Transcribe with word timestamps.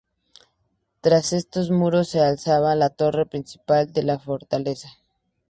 Tras 1.01 1.31
estos 1.31 1.69
muros 1.69 2.07
se 2.07 2.21
alzaba 2.21 2.73
la 2.73 2.89
torre 2.89 3.27
principal 3.27 3.93
de 3.93 4.01
la 4.01 4.17
fortaleza. 4.17 4.89